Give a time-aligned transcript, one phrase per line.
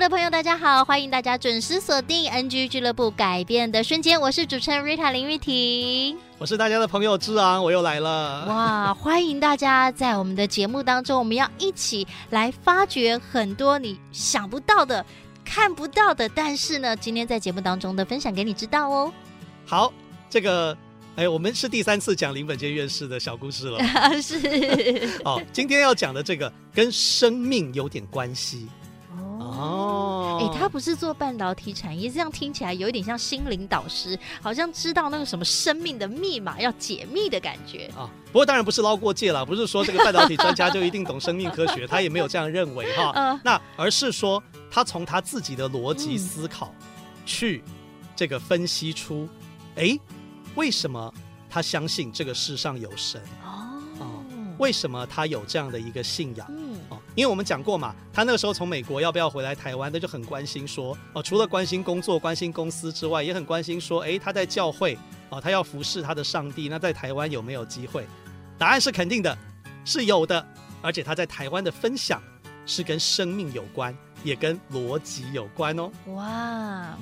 [0.00, 15.04] 的朋友，大家好，欢迎大家准时锁定 NG 俱乐部改变的瞬间，我是主持人 Rita 林玉婷，我是大家的朋友志昂，我又来了，哇，欢迎大家在我们的节目当中，我们要一起来发掘很多你想不到的、
[15.44, 19.12] 看不到的，但是呢，今天在节目当中的分享给你知道哦。
[19.66, 19.92] 好，
[20.30, 20.74] 这个，
[21.16, 23.78] 哎，我们是第三次讲林本坚院士的小故事了，
[24.22, 28.66] 是， 哦，今天要讲的这个跟生命有点关系。
[29.50, 38.10] 哦，哎，他不是做半导体产业，这样听起来有一点像心灵导师，好像知道那个什么生命的密码要解密的感觉啊。
[38.26, 43.10] 不过当然不是捞过界了，不是说这个半导体专家就一定懂生命科学，他也没有这样认为哈。
[43.14, 46.72] 呃、 那而是说他从他自己的逻辑思考
[47.26, 47.62] 去
[48.14, 49.28] 这个分析出，
[49.76, 50.00] 哎、嗯，
[50.54, 51.12] 为什么
[51.48, 53.20] 他相信这个世上有神？
[54.60, 56.46] 哦，为什么他有这样的一个信仰？
[56.50, 56.78] 嗯
[57.16, 64.96] 因为我们讲过嘛，他那个时候从美国要不要回来台湾，他就很关心说，哦，除了关心工作、关心公司之外，也很关心说，诶，他在教会，
[65.28, 68.06] 哦，他要服侍他的上帝，那在台湾有没有机会？
[68.56, 69.36] 答案是肯定的，
[69.84, 70.46] 是有的，
[70.80, 72.22] 而且他在台湾的分享
[72.64, 75.90] 是跟生命有关，也跟逻辑有关哦。
[76.14, 76.96] 哇！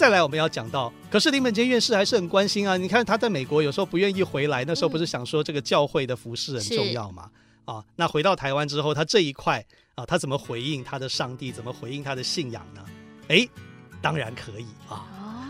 [0.00, 2.74] 再来我们要讲到，可是林本坚院士还是很关心啊。
[2.74, 7.30] 你看他在美国有时候不愿意回来，那时候不是想说这个教会的服饰很重要吗？
[7.66, 9.62] 啊，那回到台湾之后，他这一块
[9.96, 11.52] 啊，他怎么回应他的上帝？
[11.52, 12.82] 怎么回应他的信仰呢？
[13.28, 13.46] 哎，
[14.00, 15.04] 当然可以啊。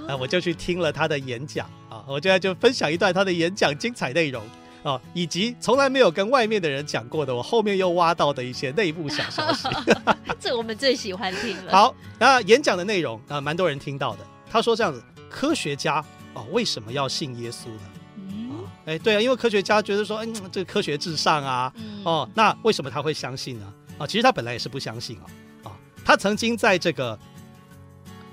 [0.09, 4.42] 那我就去听了他的演讲啊，我现在就分享一段他的演讲精彩内容
[4.83, 9.69] 啊，以及从来没有跟外面的人讲过的，我后面又挖到的一些内部小消息。
[10.41, 11.70] 这我们最喜欢听了。
[11.70, 14.27] 好，那演讲的内容啊，蛮多人听到的。
[14.50, 17.80] 他说这样子，科学家啊，为什么要信耶稣呢？
[18.16, 18.50] 嗯
[18.86, 23.72] 哎，对啊，因为科学家觉得说，嗯，这个科学至上啊，嗯、哦，那为什么他会相信呢？
[23.98, 25.72] 啊，其实他本来也是不相信哦，啊，
[26.05, 27.16] 他曾经在这个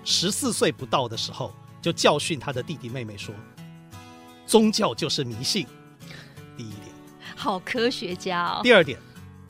[0.04, 3.36] 十四岁不到的时候，就教训他的弟弟妹妹说，
[4.46, 5.68] 宗教就是迷信。
[6.56, 6.96] 第一点，
[7.36, 8.62] 好科学家哦。
[8.64, 8.98] 第二点，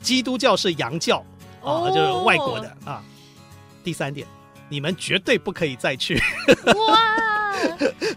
[0.00, 1.24] 基督教是洋教
[1.64, 3.02] 啊，就是外国的啊。
[3.82, 4.26] 第三点，
[4.68, 6.20] 你们绝对不可以再去。
[6.76, 7.18] 哇！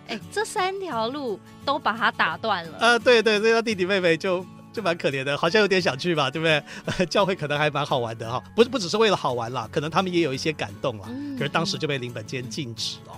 [0.08, 2.78] 哎，这三条路都把他打断了。
[2.80, 6.64] 呃， 对对，所以他弟弟妹妹就就蛮可怜的，好像有点想去吧，对不对？
[6.86, 11.06] 呃， 教会可能还蛮好玩的哈，不是不只是为了好玩啦，可能他们也有一些感动啦。
[11.10, 13.18] 嗯、可是当时就被林本坚禁止哦。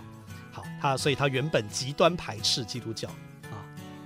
[0.52, 3.10] 好，他所以他原本极端排斥基督教
[3.52, 3.58] 啊，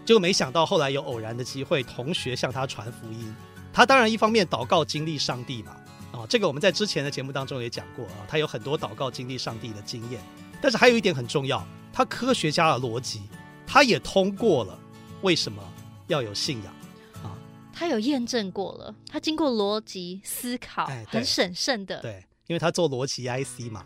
[0.05, 3.35] 结果没想到后来有偶然的机会，同学向他传福音。
[3.71, 5.75] 他当然一方面祷告经历上帝嘛，
[6.17, 10.21] 啊，这个我们在之前的节目当中也讲过啊，他有很多祷告经历上帝的经验。
[10.61, 11.65] 但是还有一点很重要。
[11.93, 13.23] 他科学家的逻辑，
[13.65, 14.77] 他也通过了。
[15.21, 15.63] 为什么
[16.07, 16.73] 要有信仰
[17.23, 17.33] 啊？
[17.73, 21.99] 他有验证过了，他经过逻辑思考，哎、很审慎的。
[22.01, 23.83] 对，因为他做逻辑 IC 嘛。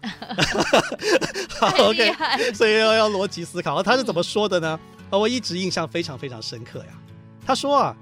[1.58, 3.82] 好，OK，所以要要逻辑思考。
[3.82, 4.80] 他是怎么说的呢？
[5.10, 7.02] 啊，我一直印象非常非常深刻呀。
[7.46, 7.96] 他说啊，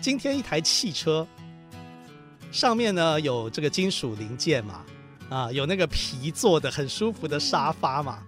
[0.00, 1.26] 今天一台汽车
[2.52, 4.84] 上面呢有这个金属零件嘛，
[5.30, 8.22] 啊，有那个皮做的很舒服的沙发嘛。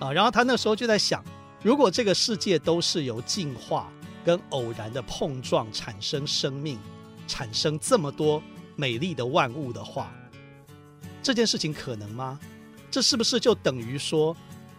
[0.00, 1.22] 啊，然后他那时候就在想，
[1.62, 3.92] 如果这个世界都是由进化
[4.24, 6.78] 跟偶然的碰撞产生生命，
[7.26, 8.42] 产生这么多
[8.74, 10.10] 美丽的万物的话，
[11.22, 12.38] 这件事情可能吗？
[12.90, 14.34] 这是不是就等于说，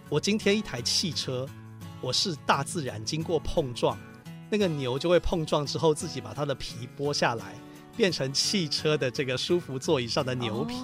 [0.10, 1.48] 我今天一台汽车，
[2.02, 3.96] 我是大自然经过碰撞，
[4.50, 7.54] 那个牛就会碰撞之后自己把它的皮剥下来，
[8.00, 10.76] 变成汽车的这个舒服座椅上的牛皮，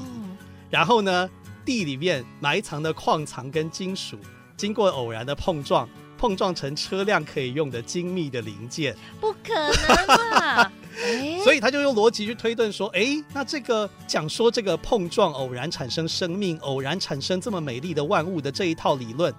[0.69, 1.30] 然后呢，
[1.63, 4.19] 地里面埋藏的矿藏跟金属，
[4.57, 5.88] 经过偶然的碰撞，
[6.18, 10.07] 碰撞成车辆可以用的精密的零件，不可能
[10.42, 10.69] 啊！
[11.42, 19.34] 所以他就用逻辑去推断说，哎，那这个讲说这个碰撞偶然产生生命，偶然产生这么美丽的万物的这一套理论，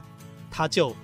[0.50, 0.97] 他就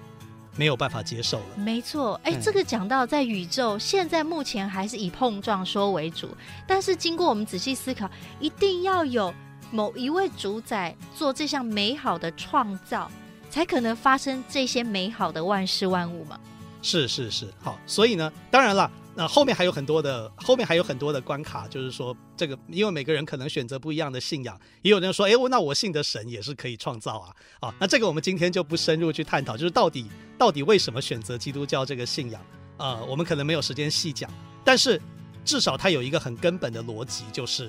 [0.57, 1.57] 没有办法接受了。
[1.57, 6.29] 没错，哎，这个讲到在宇宙，现在目前还是以碰撞说为主，
[6.67, 8.11] 但是经过我们仔细思考，
[8.41, 9.33] 一定要有。
[9.75, 13.11] 某一位主宰做这项美好的创造，
[13.49, 16.39] 才可能发生这些美好的万事万物嘛？
[16.83, 30.07] 是是是，好，所以呢，当然了，那后面还有很多的，后面还有很多的关卡，就是说这个，因为每个人可能选择不一样的信仰，也有人说，哎，那我信的神也是可以创造啊，啊，那这个我们今天就不深入去探讨，就是到底
[30.39, 32.41] 到底为什么选择基督教这个信仰，
[32.79, 34.31] 呃，我们可能没有时间细讲，
[34.65, 34.99] 但是
[35.45, 37.67] 至少它有一个很根本的逻辑，就是，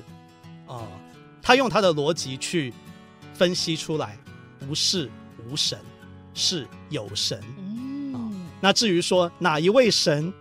[0.65, 0.87] 啊、呃，
[1.41, 2.73] 他用他的逻辑去
[3.33, 4.17] 分析出来，
[4.65, 5.11] 不是
[5.45, 5.77] 无神，
[6.33, 7.37] 是有神，
[8.13, 8.31] 啊、呃，
[8.61, 10.33] 那至于说哪一位神？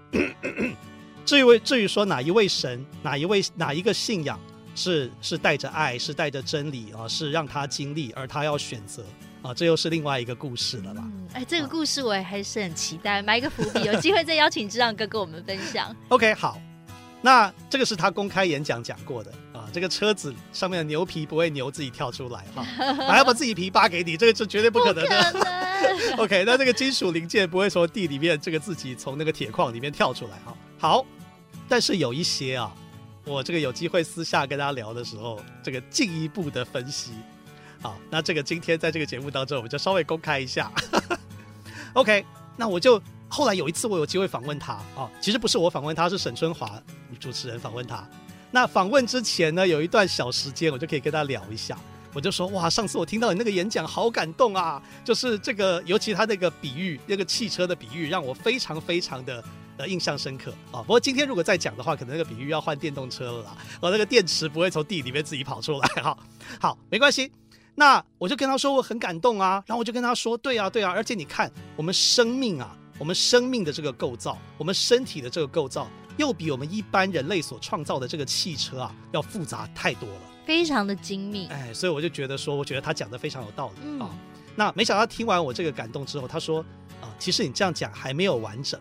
[1.25, 4.39] 至于至于说哪一位神，哪一位哪一个信仰
[4.75, 9.05] 是是带着爱，是带着真理啊，是让他经历，而他要选择
[9.43, 11.03] 啊，这又是另外一个故事了吧？
[11.05, 15.95] 嗯，哎，这个故事我也还是很期待，埋一个伏笔， 有机会再邀请智让哥跟我们分享。
[16.09, 16.61] OK，好，
[17.21, 22.63] 那这个是他公开演讲讲过的啊，这个车子上面的牛皮不会牛自己跳出来哈，
[23.09, 25.72] 还要把自己皮扒给你，这个是绝对不可能的。
[26.19, 30.57] OK，那这个金属零件不会从地里面这个自己从那个铁矿里面跳出来哈。
[30.79, 31.07] 好，
[31.69, 32.75] 但是有一些啊，
[33.25, 37.13] 我这个有机会私下跟大家聊的时候，这个进一步的分析，
[37.81, 40.73] 好，那这个今天在这个节目当中，我们就稍微公开一下。
[41.95, 42.25] OK，
[42.57, 46.83] 那我就后来有一次我有机会访问他啊，其实不是我访问他，是沈春华
[47.21, 48.07] 主持人访问他。
[48.51, 51.79] 那访问之前呢，有一段小时间，我就可以跟他聊一下。
[52.13, 59.43] 我就说哇，上次我听到你那个演讲好感动啊，就是这个，尤其他那个比喻，那个汽车的比喻，让我非常非常的。
[59.79, 60.83] 呃，印象深刻啊！
[60.83, 63.57] 不过今天如果再讲的话，可能那个比喻要换电动车了啦。
[63.81, 66.15] 我那个电池不会从地里面自己跑出来哈。
[66.61, 67.33] 好，没关系。
[67.75, 75.89] 那我就跟他说我很感动啊，然后我就跟他说，对啊，对啊，而且你看我们生命啊，我们生命的这个构造，我们身体的这个构造，
[76.19, 81.47] 又比我们一般人类所创造的这个汽车啊要复杂太多了，非常的精密。
[81.49, 84.11] 哎，所以我就觉得说，我觉得他讲的非常有道理、嗯、啊。
[84.55, 86.61] 那没想到听完我这个感动之后，他说
[87.01, 88.81] 啊，其实你这样讲还没有完整。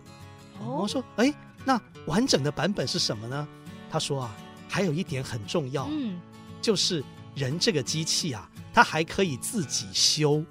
[0.60, 1.32] 哦我说：“哎，
[1.64, 3.48] 那完整的版本是什么呢？”
[3.90, 4.36] 他说：“啊，
[4.68, 6.20] 还有一点很重要，嗯，
[6.60, 7.02] 就是
[7.34, 10.44] 人这个机器啊，它还可以自己修。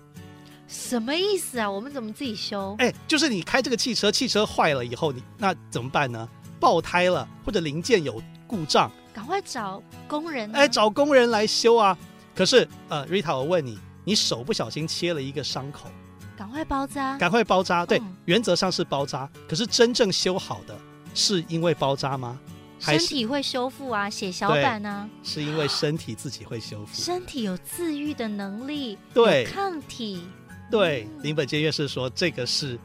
[0.68, 1.70] 什么意思啊？
[1.70, 2.76] 我们怎么自己修？
[2.80, 6.28] 哎，就是你开这个汽车，汽车坏了以后，你那怎么办呢？
[6.60, 11.98] 爆胎了或者零件有故障，赶快找工人，哎，找工人来修啊。
[12.36, 15.90] 可是，呃，Rita，我问你，你手不小心切了一个伤口。”
[16.38, 17.86] 赶快包扎，赶快包扎。
[17.86, 19.30] 对，嗯、原则上是包扎。
[19.48, 20.76] 可是真正修好的，
[21.14, 22.40] 是因为包扎吗？
[22.80, 25.08] 身体会修复啊，血小板呢？
[25.22, 27.00] 是因为身体自己会修复。
[27.00, 30.24] 身体有自愈的能力，对，抗体。
[30.72, 32.80] 对，嗯、林本坚院士说这个是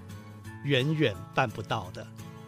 [0.65, 2.07] 远远办不到的，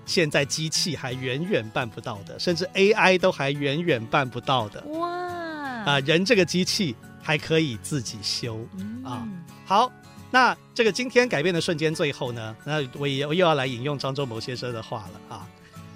[0.09, 4.81] 现在机器还远远办不到的，甚至 AI 都还远远办不到的。
[4.99, 5.09] 哇！
[5.09, 9.29] 啊、呃，人这个机器还可以自己修、嗯、啊。
[9.65, 9.93] 好。
[10.31, 15.49] 那这个今天改变的瞬间，最后呢，那我也我又要来引用张忠谋先生的话了啊。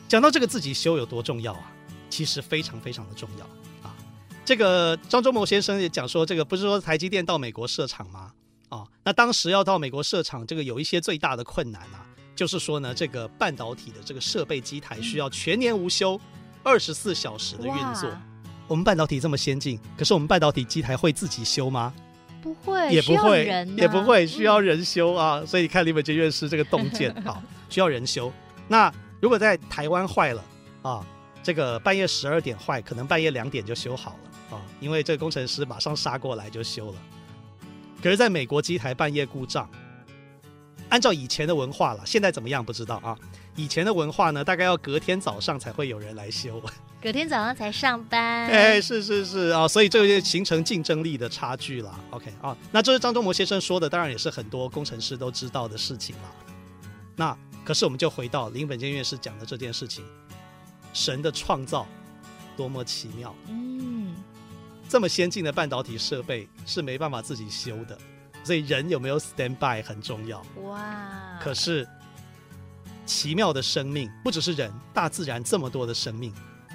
[0.09, 1.70] 讲到这个自己修有多重要啊，
[2.09, 3.44] 其实非常非常的重要
[3.87, 3.94] 啊。
[4.43, 8.32] 这个张忠谋先生也讲说，这个不是说台积电到美国设厂吗？
[8.70, 12.00] 啊，那当时要到美国设厂，这个有一些最大的困难啊，
[12.34, 16.20] 就是说呢，这个半导体的这个设备机台需要全年无休，
[16.62, 18.11] 二十四小时的运作。
[18.69, 21.93] 我们半导体这么先进，可是我们半导体机台会自己修吗？
[22.43, 25.40] 不会，也不会，啊、也不会需要人修啊。
[25.40, 28.32] 嗯、所以你看李本杰院士这个洞见 啊，需要人修。
[28.67, 30.44] 那如果在台湾坏了
[30.82, 31.06] 啊，
[31.43, 36.96] 这个半夜十二点坏，可能半夜两点就修好了啊，因为这个工程师马上杀过来就修了。
[38.02, 39.71] 可是在美国机台半夜故障，
[40.92, 43.16] 按照以前的文化了，现在怎么样不知道啊。
[43.56, 46.62] 以前的文化呢，大概要隔天早上才会有人来修。
[47.00, 48.20] 隔天早上才上班，
[48.52, 51.99] 哎，是是是啊，所以这个就形成竞争力的差距了。
[52.11, 56.30] OK 啊，那这是张忠谋先生说的，当然也是很多工程师都知道的事情了。
[57.16, 57.34] 那
[57.64, 60.04] 可是我们就回到林本坚院士讲的这件事情，
[60.92, 61.87] 神的创造
[62.54, 64.14] 多么奇妙，嗯，
[64.90, 67.96] 这么先进的半导体设备是没办法自己修的，
[68.44, 70.44] 所以人有没有 stand by 很重要。
[70.62, 71.87] 哇，可是
[73.04, 76.32] 奇妙的生命不只是人，大自然这么多的生命。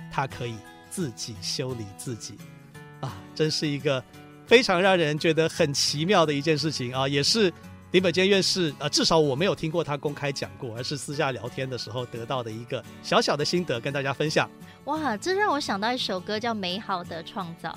[0.10, 0.56] 它可以
[0.90, 2.36] 自己修理自己，
[3.02, 4.04] 啊，真是一个
[4.48, 7.08] 非常让人觉得很奇妙的一件事情啊！
[7.08, 7.54] 也是
[7.92, 14.50] 林本坚院士啊，至少我没有听过他公开讲过，而是私下聊天的时候得到的一个小小的心得，跟大家分享。
[14.86, 17.70] 哇，这让我想到一首歌，叫《美好的创造》。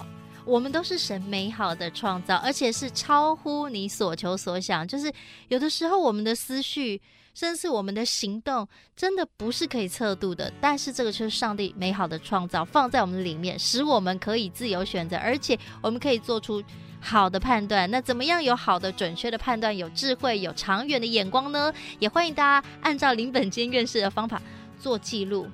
[0.50, 4.86] 我们都是神美好的创造，而且是超乎你所求所想。
[4.86, 5.12] 就是
[5.48, 7.00] 有的时候我们的思绪。
[7.32, 8.66] 甚至我们的行动
[8.96, 16.60] 真的不是可以测度的，但是这个就是上帝美好的创造放在我们里面，使我们可以自由选择，而且我们可以做出
[17.00, 17.88] 好的判断。
[17.88, 21.72] 那怎么样有好的、准确的判断，有智慧、有长远的眼光呢？
[22.00, 24.42] 也欢迎大家按照林本坚院士的方法
[24.80, 25.46] 做记录。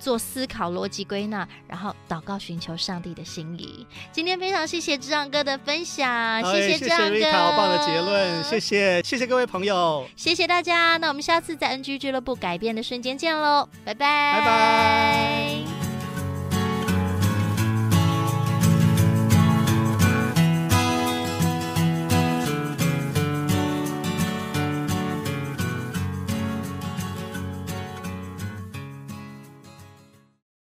[0.00, 3.86] 做思考、逻辑归纳，然后祷告寻求上帝的心意。
[4.10, 10.96] 今天非常谢谢志昂哥的分享，谢谢志昂哥，好棒的结论，谢谢，谢谢各位朋友，谢谢大家。
[10.96, 15.59] 那我们下次在 NG 俱乐部改变的瞬间见喽，拜拜，拜拜。